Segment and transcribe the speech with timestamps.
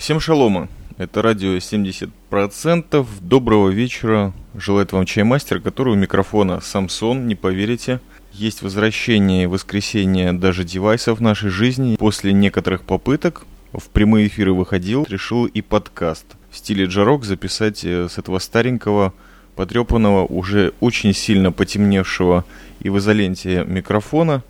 [0.00, 0.70] Всем шалома.
[0.96, 3.06] Это радио 70%.
[3.20, 4.32] Доброго вечера.
[4.54, 8.00] Желает вам чаймастер, который у микрофона Самсон, не поверите.
[8.32, 11.96] Есть возвращение воскресенье даже девайсов в нашей жизни.
[11.96, 13.44] После некоторых попыток
[13.74, 19.12] в прямые эфиры выходил, решил и подкаст в стиле джарок записать э, с этого старенького,
[19.54, 22.46] потрепанного, уже очень сильно потемневшего
[22.80, 24.42] и в изоленте микрофона.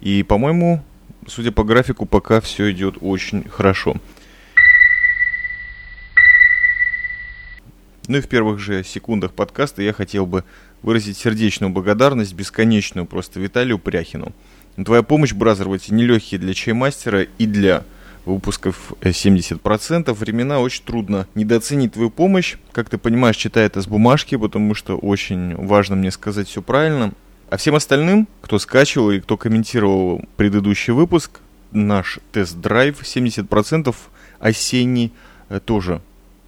[0.00, 0.84] И, по-моему,
[1.26, 3.96] судя по графику, пока все идет очень хорошо.
[8.06, 10.44] Ну и в первых же секундах подкаста я хотел бы
[10.82, 14.32] выразить сердечную благодарность, бесконечную просто Виталию Пряхину.
[14.84, 17.84] Твоя помощь, бразер, в эти нелегкие для чаймастера и для
[18.26, 20.12] выпусков 70%.
[20.12, 22.56] Времена очень трудно недооценить твою помощь.
[22.72, 27.12] Как ты понимаешь, читая это с бумажки, потому что очень важно мне сказать все правильно.
[27.48, 31.40] А всем остальным, кто скачивал и кто комментировал предыдущий выпуск,
[31.70, 33.94] наш тест-драйв 70%
[34.40, 35.12] осенний
[35.48, 36.02] э, тоже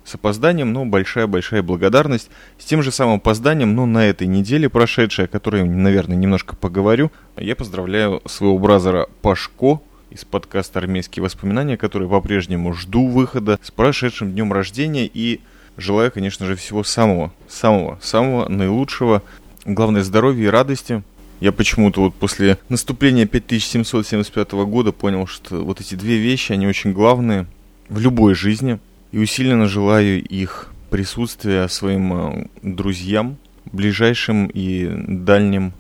[0.07, 2.31] с опозданием, но большая-большая благодарность.
[2.59, 7.11] С тем же самым опозданием, но на этой неделе прошедшей, о которой, наверное, немножко поговорю,
[7.37, 14.33] я поздравляю своего бразера Пашко из подкаста «Армейские воспоминания», который по-прежнему жду выхода с прошедшим
[14.33, 15.41] днем рождения и
[15.77, 19.23] желаю, конечно же, всего самого, самого, самого наилучшего.
[19.65, 21.03] Главное здоровья и радости.
[21.41, 26.93] Я почему-то вот после наступления 5775 года понял, что вот эти две вещи, они очень
[26.93, 27.47] главные
[27.89, 28.79] в любой жизни–
[29.17, 35.73] и усиленно желаю их присутствия своим э, друзьям, ближайшим и дальним,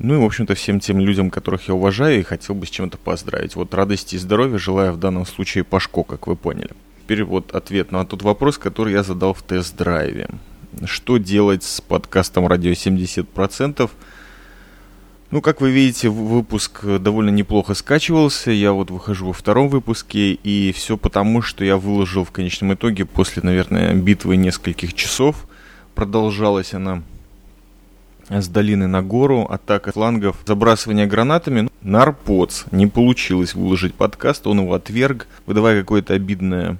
[0.00, 2.98] ну и, в общем-то, всем тем людям, которых я уважаю и хотел бы с чем-то
[2.98, 3.54] поздравить.
[3.54, 6.70] Вот радости и здоровья желаю в данном случае Пашко, как вы поняли.
[7.04, 10.28] Теперь вот ответ на тот вопрос, который я задал в тест-драйве.
[10.84, 13.88] Что делать с подкастом «Радио 70%»?
[15.30, 18.50] Ну, как вы видите, выпуск довольно неплохо скачивался.
[18.50, 23.04] Я вот выхожу во втором выпуске, и все потому, что я выложил в конечном итоге
[23.04, 25.46] после, наверное, битвы нескольких часов.
[25.94, 27.02] Продолжалась она
[28.30, 31.62] с долины на гору, атака флангов, забрасывание гранатами.
[31.62, 36.78] Ну, Нарпоц не получилось выложить подкаст, он его отверг, выдавая какое-то обидное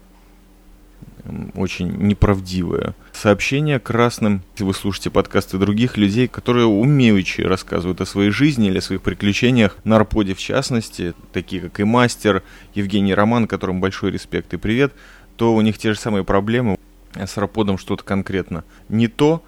[1.54, 4.42] очень неправдивое сообщение красным.
[4.54, 9.02] Если вы слушаете подкасты других людей, которые умеючи рассказывают о своей жизни или о своих
[9.02, 12.42] приключениях, на Арподе в частности, такие как и Мастер,
[12.74, 14.92] Евгений Роман, которым большой респект и привет,
[15.36, 16.78] то у них те же самые проблемы.
[17.14, 19.42] С Арподом что-то конкретно не то.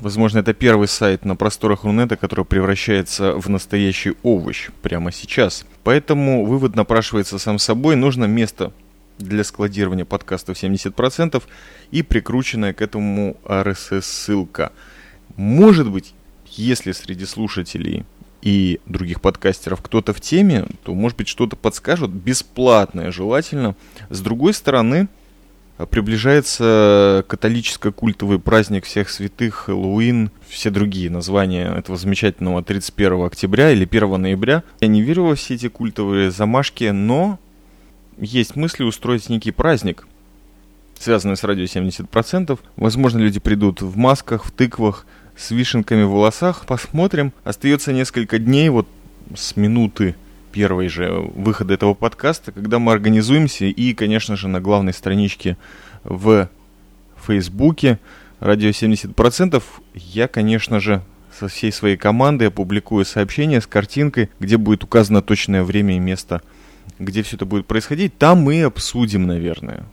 [0.00, 5.64] Возможно, это первый сайт на просторах Рунета, который превращается в настоящий овощ прямо сейчас.
[5.84, 7.94] Поэтому вывод напрашивается сам собой.
[7.94, 8.72] Нужно место
[9.18, 11.42] для складирования подкастов 70%
[11.90, 14.72] и прикрученная к этому RSS-ссылка.
[15.36, 16.14] Может быть,
[16.50, 18.04] если среди слушателей
[18.42, 23.74] и других подкастеров кто-то в теме, то, может быть, что-то подскажут, бесплатное желательно.
[24.10, 25.08] С другой стороны,
[25.90, 34.20] приближается католическо-культовый праздник всех святых, Хэллоуин, все другие названия этого замечательного 31 октября или 1
[34.20, 34.62] ноября.
[34.80, 37.38] Я не верю во все эти культовые замашки, но
[38.18, 40.06] есть мысли устроить некий праздник,
[40.98, 42.58] связанный с радио 70%.
[42.76, 46.66] Возможно, люди придут в масках, в тыквах, с вишенками в волосах.
[46.66, 47.32] Посмотрим.
[47.44, 48.88] Остается несколько дней, вот
[49.34, 50.14] с минуты
[50.52, 55.56] первой же выхода этого подкаста, когда мы организуемся и, конечно же, на главной страничке
[56.04, 56.48] в
[57.26, 57.98] Фейсбуке
[58.38, 59.62] радио 70%.
[59.94, 61.02] Я, конечно же,
[61.36, 66.42] со всей своей командой опубликую сообщение с картинкой, где будет указано точное время и место
[66.98, 69.84] где все это будет происходить, там мы обсудим, наверное,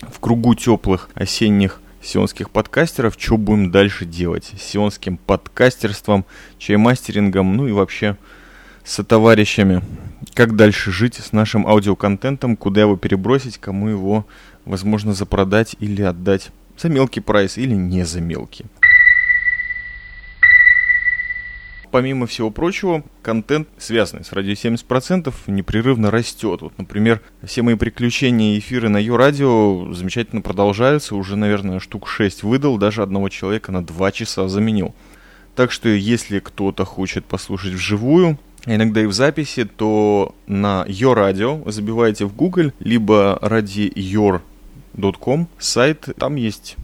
[0.00, 6.24] в кругу теплых осенних сионских подкастеров, что будем дальше делать с сионским подкастерством,
[6.58, 8.16] чаймастерингом, ну и вообще
[8.84, 9.82] с товарищами,
[10.34, 14.26] как дальше жить с нашим аудиоконтентом, куда его перебросить, кому его,
[14.64, 18.64] возможно, запродать или отдать за мелкий прайс или не за мелкий.
[21.90, 26.62] Помимо всего прочего, контент, связанный с радио 70%, непрерывно растет.
[26.62, 31.14] Вот, например, все мои приключения и эфиры на Ю-радио замечательно продолжаются.
[31.14, 34.94] Уже, наверное, штук 6 выдал, даже одного человека на 2 часа заменил.
[35.54, 41.68] Так что, если кто-то хочет послушать вживую, а иногда и в записи, то на Radio
[41.70, 46.76] забивайте в Google, либо ради your.com сайт, там есть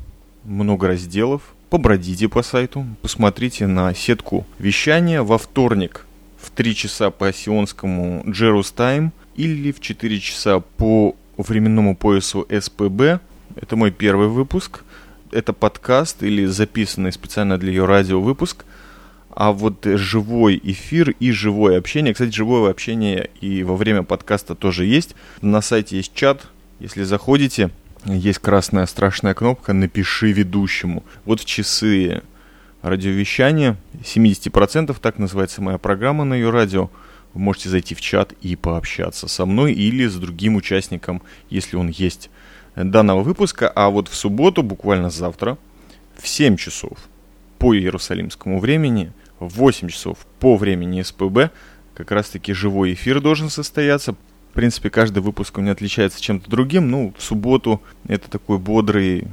[0.45, 6.07] много разделов, побродите по сайту, посмотрите на сетку вещания во вторник
[6.41, 13.19] в 3 часа по сионскому Джерус Тайм или в 4 часа по временному поясу СПБ.
[13.57, 14.85] Это мой первый выпуск.
[15.33, 18.65] Это подкаст или записанный специально для ее радио выпуск.
[19.31, 22.15] А вот живой эфир и живое общение.
[22.15, 25.17] Кстати, живое общение и во время подкаста тоже есть.
[25.43, 26.47] На сайте есть чат,
[26.79, 27.71] Если заходите,
[28.05, 31.05] есть красная страшная кнопка «Напиши ведущему».
[31.25, 32.23] Вот в часы
[32.83, 36.91] радиовещания 70% так называется моя программа на ее радио.
[37.33, 41.89] Вы можете зайти в чат и пообщаться со мной или с другим участником, если он
[41.89, 42.31] есть
[42.77, 43.69] данного выпуска.
[43.69, 45.57] А вот в субботу, буквально завтра,
[46.17, 46.99] в 7 часов
[47.59, 51.51] по иерусалимскому времени, в 8 часов по времени СПБ,
[51.95, 54.15] как раз-таки живой эфир должен состояться.
[54.55, 56.89] В принципе, каждый выпуск у меня отличается чем-то другим.
[56.89, 59.27] Ну, в субботу это такой бодрый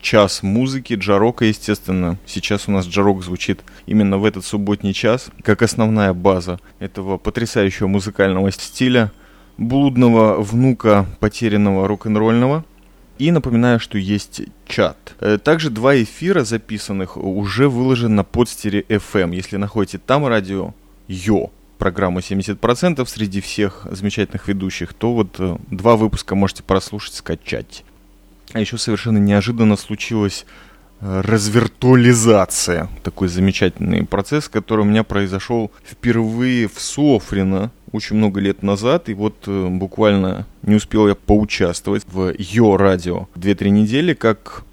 [0.00, 2.16] час музыки, джарока, естественно.
[2.24, 7.86] Сейчас у нас джарок звучит именно в этот субботний час, как основная база этого потрясающего
[7.86, 9.12] музыкального стиля,
[9.58, 12.64] блудного внука потерянного рок-н-ролльного.
[13.18, 14.96] И напоминаю, что есть чат.
[15.20, 19.34] Э, также два эфира записанных уже выложены на подстере FM.
[19.34, 20.72] Если находите там радио
[21.08, 27.84] Йо, программу 70% среди всех замечательных ведущих, то вот э, два выпуска можете прослушать, скачать.
[28.52, 30.46] А еще совершенно неожиданно случилась
[31.00, 32.88] э, развиртуализация.
[33.02, 39.08] Такой замечательный процесс, который у меня произошел впервые в Софрино очень много лет назад.
[39.08, 44.64] И вот э, буквально не успел я поучаствовать в ее радио 2-3 недели, как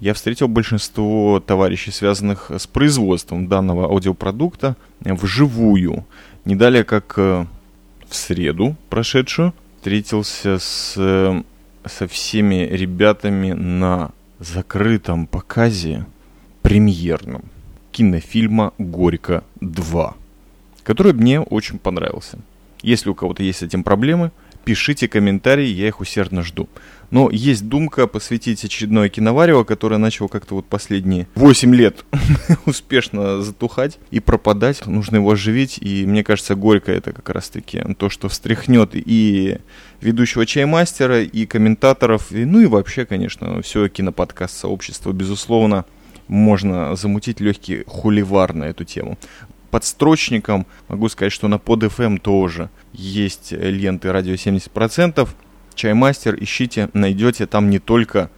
[0.00, 6.06] я встретил большинство товарищей, связанных с производством данного аудиопродукта, вживую.
[6.44, 7.46] Не далее, как э,
[8.08, 11.44] в среду прошедшую, встретился с
[11.88, 16.06] со всеми ребятами на закрытом показе
[16.62, 17.44] премьерном
[17.90, 20.14] кинофильма «Горько 2»,
[20.82, 22.38] который мне очень понравился.
[22.82, 24.30] Если у кого-то есть с этим проблемы,
[24.64, 26.68] пишите комментарии, я их усердно жду.
[27.10, 32.04] Но есть думка посвятить очередное киноварево, которое начало как-то вот последние 8 лет
[32.66, 34.86] успешно затухать и пропадать.
[34.86, 39.58] Нужно его оживить, и мне кажется, Горько это как раз-таки то, что встряхнет и
[40.00, 45.84] ведущего чаймастера, и комментаторов, и, ну и вообще, конечно, все киноподкаст сообщество, безусловно,
[46.26, 49.16] можно замутить легкий хуливар на эту тему
[49.70, 50.66] подстрочником.
[50.88, 55.28] Могу сказать, что на под FM тоже есть ленты радио 70%.
[55.78, 58.30] Чаймастер, ищите, найдете там не только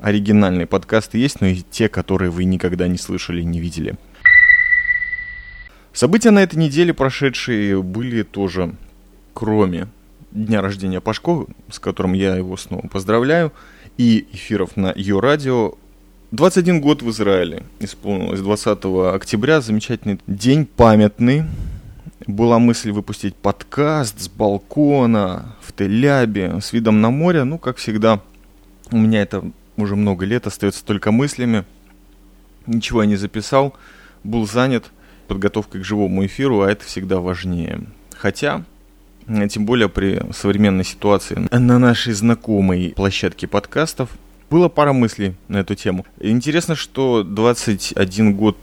[0.00, 3.94] оригинальные подкасты есть, но и те, которые вы никогда не слышали, не видели.
[5.92, 8.74] События на этой неделе прошедшие были тоже,
[9.34, 9.86] кроме
[10.32, 13.52] дня рождения Пашко, с которым я его снова поздравляю,
[13.96, 15.74] и эфиров на ее радио,
[16.32, 18.84] 21 год в Израиле исполнилось 20
[19.14, 19.60] октября.
[19.60, 21.44] Замечательный день, памятный.
[22.30, 27.44] Была мысль выпустить подкаст с балкона в Телябе с видом на море.
[27.44, 28.20] Ну, как всегда,
[28.92, 31.64] у меня это уже много лет остается только мыслями.
[32.66, 33.74] Ничего я не записал,
[34.22, 34.92] был занят
[35.26, 37.82] подготовкой к живому эфиру, а это всегда важнее.
[38.16, 38.64] Хотя,
[39.48, 44.10] тем более при современной ситуации на нашей знакомой площадке подкастов–
[44.50, 46.04] было пара мыслей на эту тему.
[46.18, 48.56] Интересно, что 21 год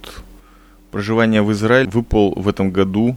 [0.91, 3.15] проживания в Израиле выпал в этом году,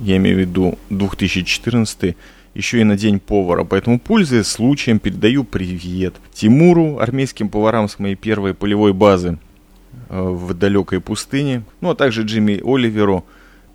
[0.00, 2.16] я имею в виду 2014
[2.54, 3.64] еще и на День повара.
[3.64, 9.38] Поэтому, пользуясь случаем, передаю привет Тимуру, армейским поварам с моей первой полевой базы
[10.08, 13.24] э, в далекой пустыне, ну а также Джимми Оливеру.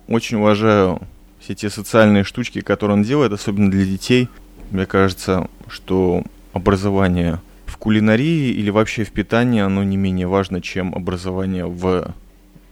[0.08, 1.00] Очень уважаю
[1.40, 4.28] все те социальные штучки, которые он делает, особенно для детей.
[4.70, 7.40] Мне кажется, что образование
[7.80, 12.14] кулинарии или вообще в питании оно не менее важно, чем образование в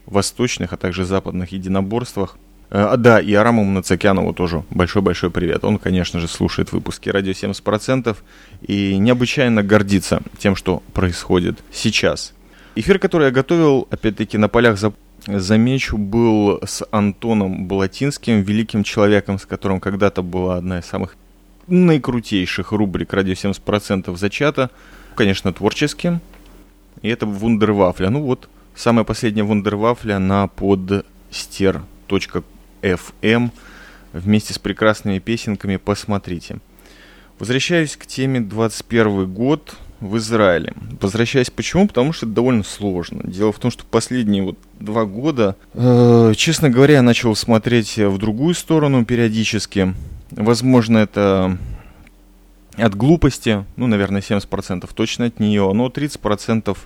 [0.07, 2.39] восточных, а также западных единоборствах.
[2.71, 5.65] А, да, и Араму Мнацакянову тоже большой-большой привет.
[5.65, 8.17] Он, конечно же, слушает выпуски «Радио 70%»
[8.63, 12.35] и необычайно гордится тем, что происходит сейчас.
[12.75, 14.93] Эфир, который я готовил, опять-таки, на полях за
[15.27, 21.17] замечу, был с Антоном Балатинским, великим человеком, с которым когда-то была одна из самых
[21.67, 24.71] наикрутейших рубрик «Радио 70%» зачата
[25.19, 26.21] конечно, творческим.
[27.03, 28.09] И это вундервафля.
[28.09, 30.47] Ну вот, самая последняя вундервафля на
[32.83, 33.51] podster.fm
[34.13, 36.59] вместе с прекрасными песенками посмотрите.
[37.39, 40.73] Возвращаюсь к теме 21 год в Израиле.
[41.01, 41.87] Возвращаюсь почему?
[41.87, 43.23] Потому что это довольно сложно.
[43.25, 48.19] Дело в том, что последние вот два года, э, честно говоря, я начал смотреть в
[48.19, 49.95] другую сторону периодически.
[50.31, 51.59] Возможно, это
[52.77, 56.77] от глупости, ну, наверное, 70% точно от нее, но 30%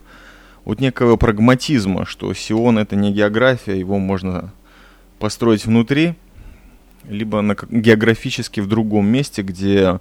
[0.65, 4.53] от некого прагматизма, что Сион это не география, его можно
[5.23, 6.15] построить внутри,
[7.09, 10.01] либо на, географически в другом месте, где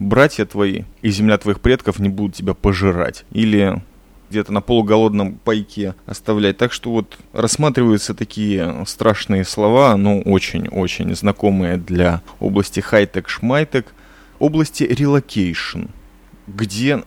[0.00, 3.24] братья твои и земля твоих предков не будут тебя пожирать.
[3.30, 3.80] Или
[4.28, 6.56] где-то на полуголодном пайке оставлять.
[6.56, 13.94] Так что вот рассматриваются такие страшные слова, но очень-очень знакомые для области хай-тек, шмайтек–
[14.40, 15.90] области relocation.
[16.48, 17.04] где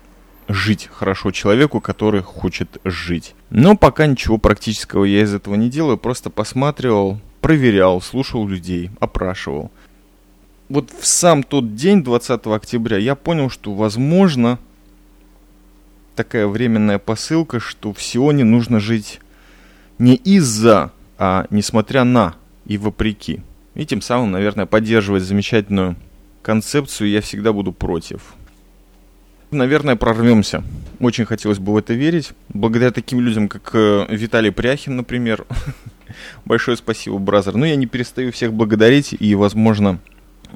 [0.48, 3.36] жить хорошо человеку, который хочет жить.
[3.50, 9.72] Но пока ничего практического я из этого не делаю, просто посматривал, проверял, слушал людей, опрашивал.
[10.70, 14.60] Вот в сам тот день, 20 октября, я понял, что возможно
[16.16, 19.20] такая временная посылка, что в Сионе нужно жить
[19.98, 22.36] не из-за, а несмотря на
[22.68, 23.42] и вопреки.
[23.74, 25.96] И тем самым, наверное, поддерживать замечательную
[26.44, 28.36] концепцию я всегда буду против.
[29.50, 30.64] Наверное, прорвемся.
[31.00, 32.30] Очень хотелось бы в это верить.
[32.50, 35.48] Благодаря таким людям, как э, Виталий Пряхин, например.
[36.46, 37.56] Большое спасибо, бразер.
[37.56, 40.00] Но я не перестаю всех благодарить, и, возможно,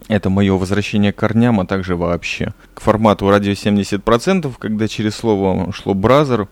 [0.08, 5.72] это мое возвращение к корням, а также вообще к формату радио 70%, когда через слово
[5.72, 6.48] шло бразер.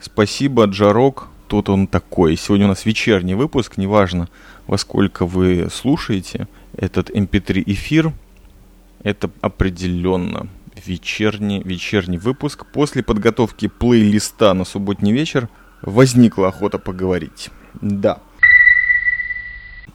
[0.00, 2.36] Спасибо, Джарок, тут он такой.
[2.36, 4.28] Сегодня у нас вечерний выпуск, неважно,
[4.66, 8.12] во сколько вы слушаете этот MP3 эм эфир.
[9.02, 10.48] Это определенно
[10.84, 12.66] вечерний, вечерний выпуск.
[12.72, 15.48] После подготовки плейлиста на субботний вечер
[15.82, 17.50] возникла охота поговорить.
[17.80, 18.18] Да.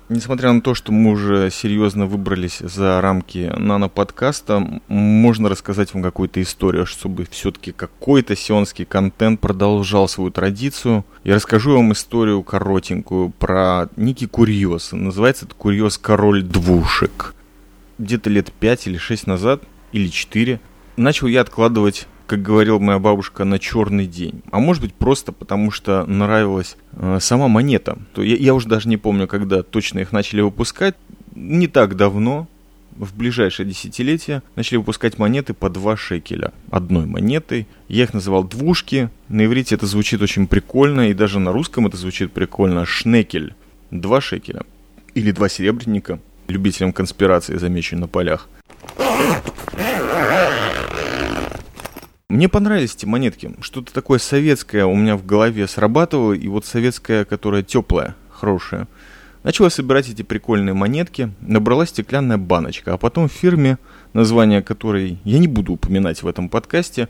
[0.08, 6.44] Несмотря на то, что мы уже серьезно выбрались за рамки нано-подкаста, можно рассказать вам какую-то
[6.44, 11.04] историю, чтобы все-таки какой-то сионский контент продолжал свою традицию.
[11.24, 14.92] Я расскажу вам историю коротенькую про некий курьез.
[14.92, 17.34] Называется это курьез «Король двушек».
[17.98, 20.60] Где-то лет пять или шесть назад, или четыре,
[20.98, 24.42] начал я откладывать как говорила моя бабушка, на черный день.
[24.52, 27.98] А может быть просто потому, что нравилась э, сама монета.
[28.14, 30.96] То я, я уже даже не помню, когда точно их начали выпускать.
[31.36, 32.48] Не так давно,
[32.96, 37.68] в ближайшее десятилетие, начали выпускать монеты по 2 шекеля одной монетой.
[37.88, 39.10] Я их называл двушки.
[39.28, 42.86] На иврите это звучит очень прикольно, и даже на русском это звучит прикольно.
[42.86, 43.54] Шнекель.
[43.92, 44.64] 2 шекеля.
[45.14, 46.20] Или два серебряника.
[46.48, 48.50] Любителям конспирации замечу на полях.
[52.28, 53.52] Мне понравились эти монетки.
[53.62, 58.88] Что-то такое советское у меня в голове срабатывало, и вот советская, которая теплая, хорошая.
[59.44, 63.78] Начала собирать эти прикольные монетки, набрала стеклянная баночка, а потом в фирме,
[64.14, 67.10] название которой я не буду упоминать в этом подкасте,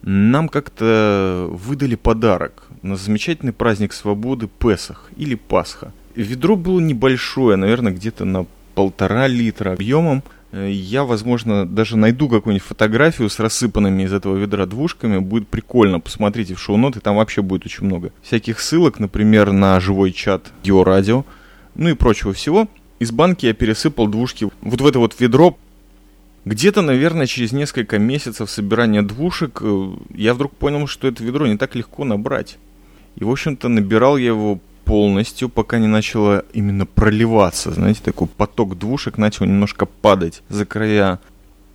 [0.00, 5.92] нам как-то выдали подарок на замечательный праздник свободы Песах или Пасха.
[6.14, 10.22] Ведро было небольшое, наверное, где-то на полтора литра объемом,
[10.54, 15.18] я, возможно, даже найду какую-нибудь фотографию с рассыпанными из этого ведра двушками.
[15.18, 16.00] Будет прикольно.
[16.00, 20.84] Посмотрите в шоу-ноты, там вообще будет очень много всяких ссылок, например, на живой чат Гео
[20.84, 21.24] Радио,
[21.74, 22.68] ну и прочего всего.
[23.00, 25.58] Из банки я пересыпал двушки вот в это вот ведро.
[26.44, 31.56] Где-то, наверное, через несколько месяцев собирания двушек э, я вдруг понял, что это ведро не
[31.56, 32.58] так легко набрать.
[33.16, 37.72] И, в общем-то, набирал я его полностью, пока не начало именно проливаться.
[37.72, 41.20] Знаете, такой поток двушек начал немножко падать за края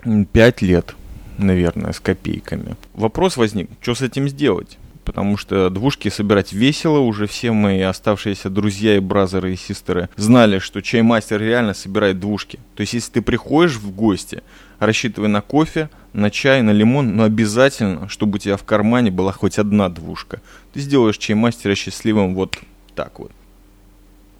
[0.04, 0.96] 5 лет,
[1.38, 2.76] наверное, с копейками.
[2.94, 4.78] Вопрос возник, что с этим сделать?
[5.10, 10.60] потому что двушки собирать весело, уже все мои оставшиеся друзья и бразеры и сестры знали,
[10.60, 12.60] что чаймастер реально собирает двушки.
[12.76, 14.44] То есть, если ты приходишь в гости,
[14.78, 19.32] рассчитывай на кофе, на чай, на лимон, но обязательно, чтобы у тебя в кармане была
[19.32, 20.42] хоть одна двушка.
[20.74, 22.60] Ты сделаешь чаймастера счастливым вот
[23.00, 23.32] так вот.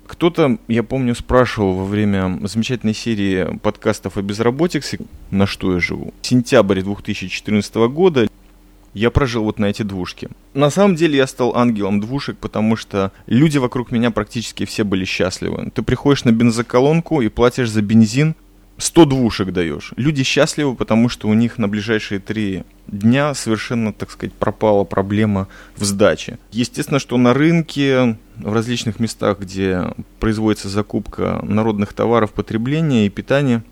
[0.06, 5.00] Кто-то, я помню, спрашивал во время замечательной серии подкастов о безработице,
[5.32, 6.14] на что я живу.
[6.22, 8.28] Сентябрь 2014 года
[8.94, 10.28] я прожил вот на эти двушки.
[10.54, 15.06] На самом деле я стал ангелом двушек, потому что люди вокруг меня практически все были
[15.06, 15.72] счастливы.
[15.74, 18.36] Ты приходишь на бензоколонку и платишь за бензин
[18.80, 19.92] 100 двушек даешь.
[19.98, 25.48] Люди счастливы, потому что у них на ближайшие три дня совершенно, так сказать, пропала проблема
[25.76, 26.40] в сдаче.
[26.52, 33.64] Естественно, что на рынке, в различных местах, где производится закупка народных товаров потребления и питания,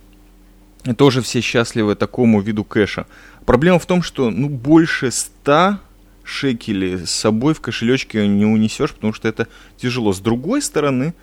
[0.98, 3.08] тоже все счастливы такому виду кэша.
[3.46, 5.80] Проблема в том, что ну, больше 100
[6.24, 9.48] шекелей с собой в кошелечке не унесешь, потому что это
[9.78, 10.12] тяжело.
[10.12, 11.14] С другой стороны,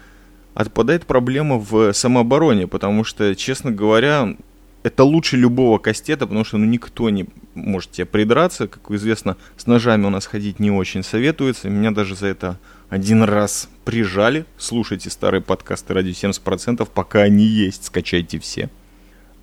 [0.55, 4.37] отпадает проблема в самообороне, потому что, честно говоря,
[4.85, 8.69] это лучше любого кастета, потому что ну, никто не может тебе придраться.
[8.69, 11.71] Как известно, с ножами у нас ходить не очень советуется.
[11.71, 12.59] Меня даже за это
[12.91, 14.45] один раз прижали.
[14.59, 18.69] Слушайте старые подкасты ради 70%, пока они есть, скачайте все.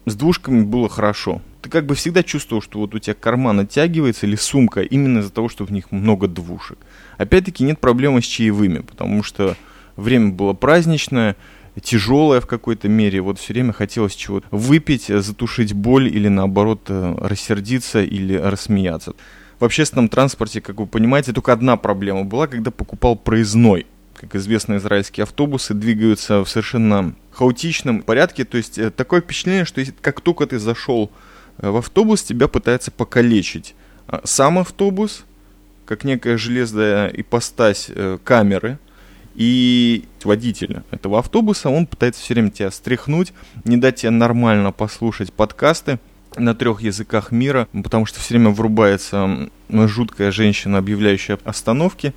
[0.05, 1.41] С двушками было хорошо.
[1.61, 5.31] Ты как бы всегда чувствовал, что вот у тебя карман оттягивается или сумка именно из-за
[5.31, 6.77] того, что в них много двушек.
[7.17, 9.55] Опять-таки нет проблемы с чаевыми, потому что
[9.95, 11.35] время было праздничное,
[11.81, 13.21] тяжелое в какой-то мере.
[13.21, 19.13] Вот все время хотелось чего-то выпить, затушить боль или наоборот э, рассердиться или рассмеяться.
[19.59, 23.85] В общественном транспорте, как вы понимаете, только одна проблема была, когда покупал проездной.
[24.15, 28.43] Как известно, израильские автобусы двигаются в совершенно хаотичном порядке.
[28.43, 31.11] То есть э, такое впечатление, что как только ты зашел
[31.57, 33.75] в автобус тебя пытается покалечить.
[34.07, 35.25] А сам автобус,
[35.85, 38.79] как некая железная ипостась э, камеры,
[39.35, 43.33] и водитель этого автобуса, он пытается все время тебя стряхнуть,
[43.63, 45.99] не дать тебе нормально послушать подкасты
[46.37, 52.13] на трех языках мира, потому что все время врубается жуткая женщина, объявляющая остановки.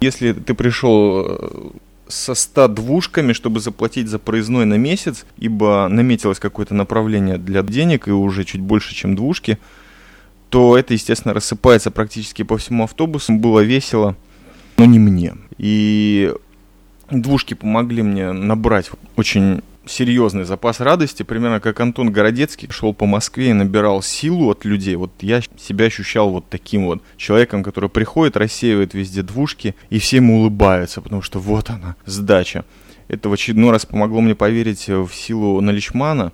[0.00, 1.70] Если ты пришел э,
[2.06, 8.06] со 100 двушками, чтобы заплатить за проездной на месяц, ибо наметилось какое-то направление для денег
[8.06, 9.58] и уже чуть больше, чем двушки,
[10.50, 13.34] то это, естественно, рассыпается практически по всему автобусу.
[13.34, 14.16] Было весело,
[14.76, 15.34] но не мне.
[15.58, 16.32] И
[17.10, 23.50] двушки помогли мне набрать очень серьезный запас радости, примерно как Антон Городецкий шел по Москве
[23.50, 24.96] и набирал силу от людей.
[24.96, 30.16] Вот я себя ощущал вот таким вот человеком, который приходит, рассеивает везде двушки, и все
[30.16, 32.64] ему улыбаются, потому что вот она, сдача.
[33.08, 36.32] Это в очередной раз помогло мне поверить в силу наличмана,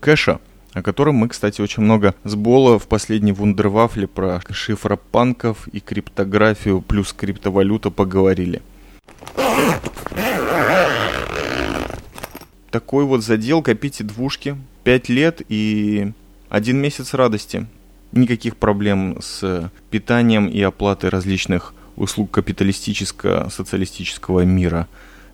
[0.00, 0.40] кэша,
[0.72, 6.80] о котором мы, кстати, очень много с Бола в последней вундервафле про шифропанков и криптографию
[6.80, 8.62] плюс криптовалюта поговорили
[12.76, 16.12] такой вот задел, копите двушки, 5 лет и
[16.50, 17.66] один месяц радости.
[18.12, 24.88] Никаких проблем с питанием и оплатой различных услуг капиталистическо-социалистического мира,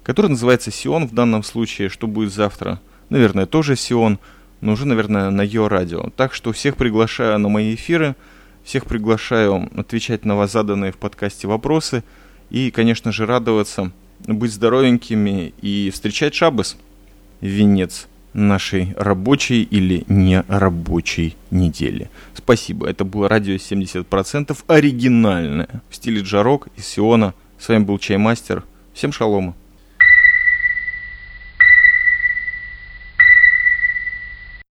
[0.04, 1.88] который называется Сион в данном случае.
[1.88, 2.80] Что будет завтра?
[3.08, 4.20] Наверное, тоже Сион,
[4.60, 6.10] но уже, наверное, на ее радио.
[6.16, 8.14] Так что всех приглашаю на мои эфиры,
[8.62, 12.04] всех приглашаю отвечать на вас заданные в подкасте вопросы
[12.50, 13.90] и, конечно же, радоваться,
[14.26, 16.76] быть здоровенькими и встречать Шаббас
[17.40, 22.10] венец нашей рабочей или нерабочей недели.
[22.34, 22.88] Спасибо.
[22.88, 27.34] Это было радио 70% оригинальное в стиле джарок из Сиона.
[27.58, 28.64] С вами был Чаймастер.
[28.94, 29.54] Всем шалома.